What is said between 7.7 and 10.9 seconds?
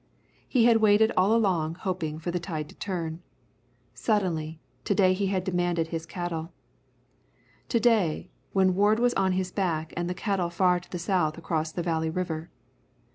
day, when Ward was on his back and the cattle far to